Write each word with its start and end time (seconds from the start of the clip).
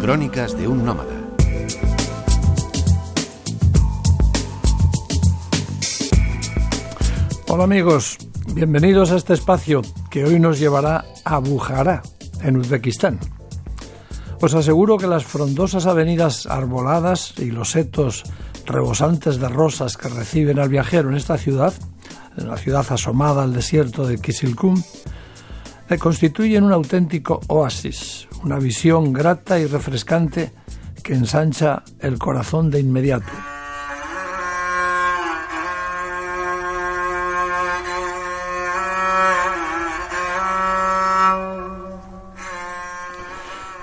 Crónicas 0.00 0.56
de 0.56 0.68
un 0.68 0.84
nómada. 0.84 1.14
Hola 7.48 7.64
amigos, 7.64 8.16
bienvenidos 8.54 9.10
a 9.10 9.16
este 9.16 9.34
espacio 9.34 9.82
que 10.08 10.24
hoy 10.24 10.38
nos 10.38 10.60
llevará 10.60 11.04
a 11.24 11.38
Bujará, 11.38 12.02
en 12.42 12.56
Uzbekistán. 12.56 13.18
Os 14.40 14.54
aseguro 14.54 14.98
que 14.98 15.08
las 15.08 15.24
frondosas 15.24 15.86
avenidas 15.86 16.46
arboladas 16.46 17.34
y 17.36 17.50
los 17.50 17.72
setos 17.72 18.22
rebosantes 18.66 19.38
de 19.38 19.48
rosas 19.48 19.96
que 19.96 20.08
reciben 20.08 20.60
al 20.60 20.68
viajero 20.68 21.10
en 21.10 21.16
esta 21.16 21.38
ciudad, 21.38 21.74
en 22.36 22.48
la 22.48 22.56
ciudad 22.56 22.86
asomada 22.88 23.42
al 23.42 23.52
desierto 23.52 24.06
de 24.06 24.18
Kisilkum, 24.18 24.80
constituyen 25.96 26.64
un 26.64 26.72
auténtico 26.72 27.40
oasis, 27.46 28.28
una 28.44 28.58
visión 28.58 29.12
grata 29.12 29.58
y 29.58 29.66
refrescante 29.66 30.52
que 31.02 31.14
ensancha 31.14 31.82
el 32.00 32.18
corazón 32.18 32.70
de 32.70 32.80
inmediato. 32.80 33.32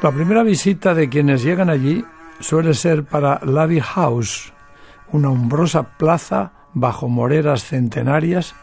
La 0.03 0.11
primera 0.11 0.43
visita 0.43 0.93
de 0.93 1.09
quienes 1.09 1.41
llegan 1.41 1.71
allí 1.71 2.05
suele 2.39 2.75
ser 2.75 3.05
para 3.05 3.39
Lavi 3.43 3.79
House, 3.79 4.53
una 5.11 5.29
umbrosa 5.29 5.97
plaza 5.97 6.51
bajo 6.75 7.07
moreras 7.07 7.63
centenarias 7.63 8.53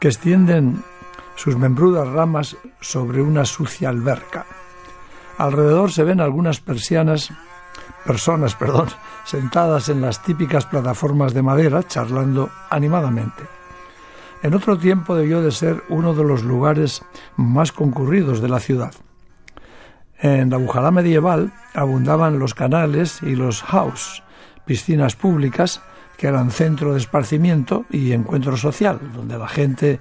que 0.00 0.08
extienden 0.08 0.82
sus 1.38 1.56
membrudas 1.56 2.08
ramas 2.08 2.56
sobre 2.80 3.22
una 3.22 3.44
sucia 3.44 3.90
alberca. 3.90 4.44
Alrededor 5.38 5.92
se 5.92 6.02
ven 6.02 6.20
algunas 6.20 6.58
persianas, 6.58 7.30
personas, 8.04 8.56
perdón, 8.56 8.88
sentadas 9.24 9.88
en 9.88 10.00
las 10.00 10.20
típicas 10.20 10.66
plataformas 10.66 11.34
de 11.34 11.42
madera 11.42 11.84
charlando 11.86 12.50
animadamente. 12.70 13.44
En 14.42 14.52
otro 14.52 14.78
tiempo 14.78 15.14
debió 15.14 15.40
de 15.40 15.52
ser 15.52 15.84
uno 15.88 16.12
de 16.12 16.24
los 16.24 16.42
lugares 16.42 17.04
más 17.36 17.70
concurridos 17.70 18.40
de 18.40 18.48
la 18.48 18.58
ciudad. 18.58 18.92
En 20.18 20.50
la 20.50 20.56
Bujará 20.56 20.90
medieval 20.90 21.52
abundaban 21.72 22.40
los 22.40 22.54
canales 22.54 23.22
y 23.22 23.36
los 23.36 23.62
house, 23.62 24.24
piscinas 24.64 25.14
públicas 25.14 25.82
que 26.16 26.26
eran 26.26 26.50
centro 26.50 26.94
de 26.94 26.98
esparcimiento 26.98 27.84
y 27.90 28.10
encuentro 28.10 28.56
social, 28.56 28.98
donde 29.14 29.38
la 29.38 29.46
gente 29.46 30.00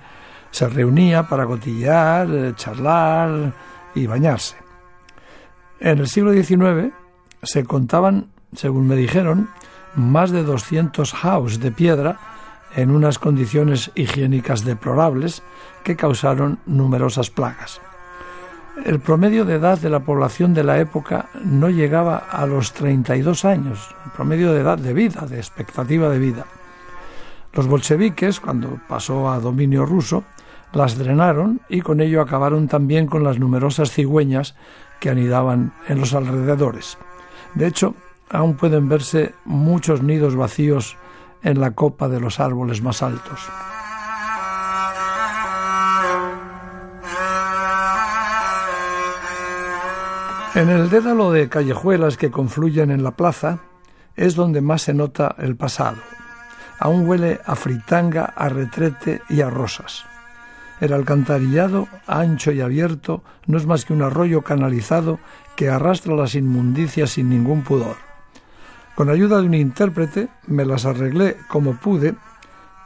se 0.52 0.67
reunía 0.67 1.28
para 1.28 1.45
cotillear, 1.45 2.28
eh, 2.31 2.53
charlar 2.56 3.53
y 3.95 4.08
bañarse. 4.08 4.56
En 5.80 6.00
el 6.00 6.08
siglo 6.08 6.34
XIX 6.34 6.94
se 7.44 7.64
contaban, 7.66 8.30
según 8.56 8.88
me 8.88 8.95
dijeron, 8.95 9.50
más 9.95 10.31
de 10.31 10.44
200 10.44 11.14
house 11.14 11.59
de 11.59 11.72
piedra 11.72 12.20
en 12.75 12.92
unas 12.92 13.20
condiciones 13.20 13.92
higiénicas 13.95 14.64
deplorables 14.64 15.44
que 15.84 15.95
causaron 15.95 16.59
numerosas 16.66 17.30
plagas. 17.30 17.81
El 18.86 19.00
promedio 19.00 19.44
de 19.44 19.56
edad 19.56 19.80
de 19.80 19.90
la 19.90 20.02
población 20.02 20.53
de 20.53 20.64
la 20.64 20.80
época 20.80 21.30
no 21.44 21.70
llegaba 21.70 22.18
a 22.18 22.45
los 22.45 22.73
32 22.73 23.44
años, 23.45 23.95
el 24.06 24.12
promedio 24.12 24.53
de 24.53 24.62
edad 24.62 24.78
de 24.78 24.94
vida, 24.94 25.25
de 25.25 25.38
expectativa 25.38 26.09
de 26.09 26.20
vida. 26.20 26.45
Los 27.53 27.68
bolcheviques, 27.68 28.40
cuando 28.40 28.80
pasó 28.88 29.31
a 29.31 29.40
dominio 29.40 29.86
ruso, 29.86 30.23
las 30.73 30.98
drenaron 30.98 31.62
y 31.70 31.82
con 31.82 32.02
ello 32.02 32.22
acabaron 32.22 32.68
también 32.68 33.08
con 33.08 33.23
las 33.23 33.40
numerosas 33.40 33.92
cigüeñas 33.92 34.56
que 35.00 35.09
anidaban 35.09 35.74
en 35.88 36.00
los 36.00 36.14
alrededores. 36.14 36.98
De 37.56 37.68
hecho, 37.68 37.96
aún 38.30 38.56
pueden 38.56 38.90
verse 38.90 39.34
muchos 39.46 40.04
nidos 40.04 40.36
vacíos 40.36 40.98
en 41.44 41.59
la 41.59 41.72
copa 41.72 42.08
de 42.09 42.20
los 42.20 42.40
árboles 42.40 42.82
más 42.82 43.02
altos. 43.02 43.47
En 50.56 50.70
el 50.70 50.90
dédalo 50.90 51.31
de 51.31 51.50
callejuelas 51.50 52.18
que 52.18 52.31
confluyen 52.31 52.90
en 52.90 53.03
la 53.03 53.12
plaza 53.12 53.59
es 54.16 54.34
donde 54.34 54.62
más 54.62 54.81
se 54.81 54.94
nota 54.96 55.36
el 55.38 55.56
pasado. 55.56 55.97
Aún 56.80 57.08
huele 57.08 57.40
a 57.46 57.56
fritanga, 57.56 58.34
a 58.36 58.50
retrete 58.50 59.22
y 59.30 59.41
a 59.41 59.52
rosas. 59.52 60.06
El 60.80 60.94
alcantarillado, 60.94 61.88
ancho 62.06 62.52
y 62.52 62.62
abierto, 62.62 63.24
no 63.48 63.58
es 63.58 63.66
más 63.66 63.86
que 63.86 63.94
un 63.94 64.04
arroyo 64.04 64.44
canalizado 64.44 65.20
que 65.56 65.70
arrastra 65.70 66.16
las 66.16 66.36
inmundicias 66.36 67.12
sin 67.12 67.30
ningún 67.30 67.64
pudor. 67.64 67.98
Con 68.96 69.10
ayuda 69.10 69.40
de 69.42 69.48
un 69.48 69.54
intérprete 69.54 70.28
me 70.46 70.66
las 70.66 70.86
arreglé 70.86 71.38
como 71.48 71.76
pude 71.76 72.16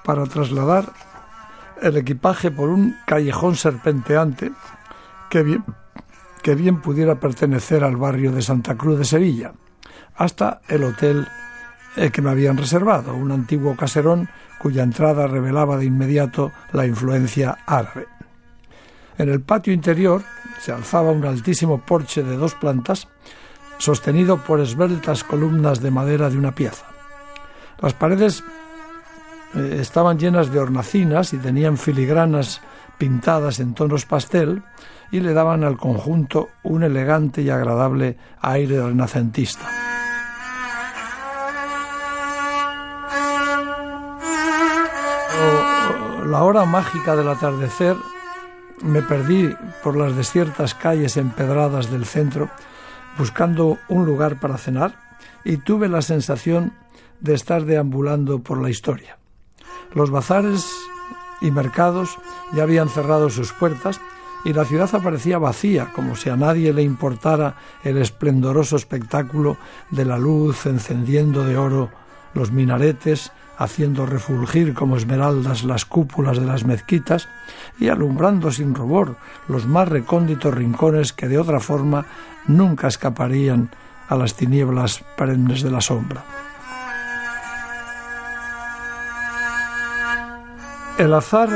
para 0.03 0.25
trasladar 0.25 0.91
el 1.81 1.97
equipaje 1.97 2.51
por 2.51 2.69
un 2.69 2.95
callejón 3.05 3.55
serpenteante 3.55 4.51
que 5.29 5.43
bien, 5.43 5.63
que 6.43 6.55
bien 6.55 6.81
pudiera 6.81 7.19
pertenecer 7.19 7.83
al 7.83 7.97
barrio 7.97 8.31
de 8.31 8.41
Santa 8.41 8.75
Cruz 8.75 8.99
de 8.99 9.05
Sevilla, 9.05 9.53
hasta 10.15 10.61
el 10.67 10.83
hotel 10.83 11.27
eh, 11.95 12.09
que 12.11 12.21
me 12.21 12.29
habían 12.29 12.57
reservado, 12.57 13.13
un 13.13 13.31
antiguo 13.31 13.75
caserón 13.75 14.29
cuya 14.59 14.83
entrada 14.83 15.27
revelaba 15.27 15.77
de 15.77 15.85
inmediato 15.85 16.51
la 16.71 16.85
influencia 16.85 17.57
árabe. 17.65 18.07
En 19.17 19.29
el 19.29 19.41
patio 19.41 19.73
interior 19.73 20.23
se 20.59 20.71
alzaba 20.71 21.11
un 21.11 21.25
altísimo 21.25 21.81
porche 21.81 22.23
de 22.23 22.37
dos 22.37 22.55
plantas, 22.55 23.07
sostenido 23.77 24.37
por 24.37 24.59
esbeltas 24.59 25.23
columnas 25.23 25.81
de 25.81 25.91
madera 25.91 26.29
de 26.29 26.37
una 26.37 26.53
pieza. 26.53 26.85
Las 27.81 27.93
paredes 27.93 28.43
eh, 29.55 29.77
estaban 29.81 30.19
llenas 30.19 30.51
de 30.51 30.59
hornacinas 30.59 31.33
y 31.33 31.37
tenían 31.37 31.77
filigranas 31.77 32.61
pintadas 32.97 33.59
en 33.59 33.73
tonos 33.73 34.05
pastel 34.05 34.61
y 35.11 35.19
le 35.19 35.33
daban 35.33 35.63
al 35.63 35.77
conjunto 35.77 36.49
un 36.63 36.83
elegante 36.83 37.41
y 37.41 37.49
agradable 37.49 38.17
aire 38.39 38.81
renacentista. 38.81 39.90
La 46.31 46.45
hora 46.45 46.63
mágica 46.63 47.17
del 47.17 47.27
atardecer 47.27 47.97
me 48.81 49.01
perdí 49.01 49.53
por 49.83 49.97
las 49.97 50.15
desiertas 50.15 50.73
calles 50.73 51.17
empedradas 51.17 51.91
del 51.91 52.05
centro 52.05 52.49
buscando 53.17 53.79
un 53.89 54.05
lugar 54.05 54.39
para 54.39 54.57
cenar 54.57 54.97
y 55.43 55.57
tuve 55.57 55.89
la 55.89 56.01
sensación 56.01 56.71
de 57.19 57.33
estar 57.33 57.65
deambulando 57.65 58.39
por 58.39 58.61
la 58.61 58.69
historia. 58.69 59.17
Los 59.93 60.09
bazares 60.09 60.65
y 61.41 61.51
mercados 61.51 62.17
ya 62.53 62.63
habían 62.63 62.87
cerrado 62.87 63.29
sus 63.29 63.51
puertas 63.51 63.99
y 64.45 64.53
la 64.53 64.63
ciudad 64.63 64.89
aparecía 64.95 65.37
vacía, 65.37 65.91
como 65.93 66.15
si 66.15 66.29
a 66.29 66.37
nadie 66.37 66.71
le 66.71 66.81
importara 66.81 67.57
el 67.83 67.97
esplendoroso 67.97 68.77
espectáculo 68.77 69.57
de 69.89 70.05
la 70.05 70.17
luz 70.17 70.65
encendiendo 70.65 71.43
de 71.43 71.57
oro 71.57 71.89
los 72.33 72.51
minaretes, 72.51 73.31
haciendo 73.57 74.05
refulgir 74.05 74.73
como 74.73 74.97
esmeraldas 74.97 75.63
las 75.63 75.85
cúpulas 75.85 76.39
de 76.39 76.45
las 76.45 76.65
mezquitas 76.65 77.29
y 77.79 77.89
alumbrando 77.89 78.51
sin 78.51 78.73
rubor 78.73 79.17
los 79.47 79.67
más 79.67 79.87
recónditos 79.87 80.53
rincones 80.53 81.13
que 81.13 81.27
de 81.27 81.37
otra 81.37 81.59
forma 81.59 82.05
nunca 82.47 82.87
escaparían 82.87 83.69
a 84.09 84.15
las 84.15 84.35
tinieblas 84.35 85.03
perennes 85.15 85.61
de 85.61 85.71
la 85.71 85.81
sombra. 85.81 86.23
El 90.97 91.13
azar 91.13 91.49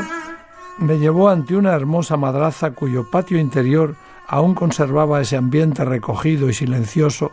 me 0.78 0.98
llevó 0.98 1.30
ante 1.30 1.56
una 1.56 1.74
hermosa 1.74 2.18
madraza 2.18 2.72
cuyo 2.72 3.10
patio 3.10 3.38
interior 3.38 3.96
aún 4.28 4.56
conservaba 4.56 5.22
ese 5.22 5.38
ambiente 5.38 5.86
recogido 5.86 6.50
y 6.50 6.54
silencioso 6.54 7.32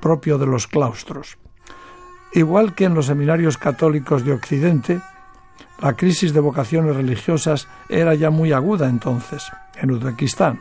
propio 0.00 0.38
de 0.38 0.46
los 0.46 0.66
claustros. 0.66 1.38
Igual 2.32 2.74
que 2.74 2.84
en 2.84 2.94
los 2.94 3.06
seminarios 3.06 3.56
católicos 3.56 4.24
de 4.24 4.32
Occidente, 4.32 5.00
la 5.80 5.94
crisis 5.94 6.32
de 6.32 6.40
vocaciones 6.40 6.94
religiosas 6.94 7.68
era 7.88 8.14
ya 8.14 8.30
muy 8.30 8.52
aguda 8.52 8.88
entonces, 8.88 9.50
en 9.76 9.90
Uzbekistán, 9.90 10.60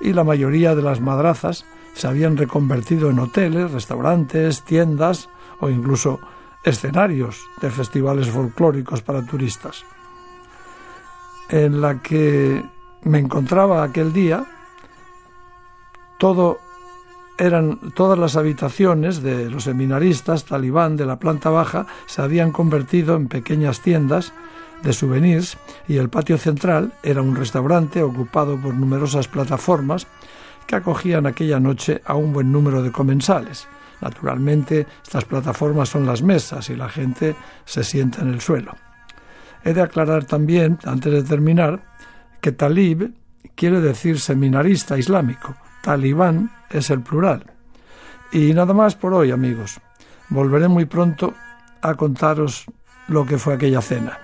y 0.00 0.12
la 0.12 0.24
mayoría 0.24 0.74
de 0.74 0.82
las 0.82 1.00
madrazas 1.00 1.64
se 1.94 2.06
habían 2.06 2.36
reconvertido 2.36 3.10
en 3.10 3.18
hoteles, 3.18 3.70
restaurantes, 3.70 4.62
tiendas 4.62 5.28
o 5.60 5.68
incluso 5.68 6.20
escenarios 6.64 7.40
de 7.60 7.70
festivales 7.70 8.28
folclóricos 8.28 9.02
para 9.02 9.24
turistas. 9.26 9.84
En 11.48 11.80
la 11.80 12.00
que 12.00 12.64
me 13.02 13.18
encontraba 13.18 13.82
aquel 13.82 14.12
día, 14.12 14.44
todo 16.18 16.60
eran 17.42 17.90
todas 17.94 18.16
las 18.16 18.36
habitaciones 18.36 19.20
de 19.20 19.50
los 19.50 19.64
seminaristas 19.64 20.44
talibán 20.44 20.96
de 20.96 21.06
la 21.06 21.18
planta 21.18 21.50
baja 21.50 21.86
se 22.06 22.22
habían 22.22 22.52
convertido 22.52 23.16
en 23.16 23.26
pequeñas 23.26 23.80
tiendas 23.80 24.32
de 24.84 24.92
souvenirs 24.92 25.58
y 25.88 25.96
el 25.96 26.08
patio 26.08 26.38
central 26.38 26.92
era 27.02 27.20
un 27.20 27.34
restaurante 27.34 28.00
ocupado 28.00 28.56
por 28.60 28.74
numerosas 28.74 29.26
plataformas 29.26 30.06
que 30.68 30.76
acogían 30.76 31.26
aquella 31.26 31.58
noche 31.58 32.00
a 32.04 32.14
un 32.14 32.32
buen 32.32 32.52
número 32.52 32.80
de 32.80 32.92
comensales. 32.92 33.66
Naturalmente, 34.00 34.86
estas 35.02 35.24
plataformas 35.24 35.88
son 35.88 36.06
las 36.06 36.22
mesas 36.22 36.70
y 36.70 36.76
la 36.76 36.88
gente 36.88 37.34
se 37.64 37.82
sienta 37.82 38.22
en 38.22 38.28
el 38.28 38.40
suelo. 38.40 38.76
He 39.64 39.74
de 39.74 39.82
aclarar 39.82 40.26
también, 40.26 40.78
antes 40.84 41.12
de 41.12 41.22
terminar, 41.24 41.82
que 42.40 42.52
talib 42.52 43.14
quiere 43.56 43.80
decir 43.80 44.20
seminarista 44.20 44.96
islámico. 44.96 45.56
Talibán 45.82 46.50
es 46.70 46.90
el 46.90 47.02
plural. 47.02 47.44
Y 48.32 48.54
nada 48.54 48.72
más 48.72 48.94
por 48.94 49.12
hoy, 49.12 49.30
amigos. 49.30 49.80
Volveré 50.30 50.68
muy 50.68 50.86
pronto 50.86 51.34
a 51.82 51.94
contaros 51.94 52.64
lo 53.08 53.26
que 53.26 53.38
fue 53.38 53.54
aquella 53.54 53.82
cena. 53.82 54.18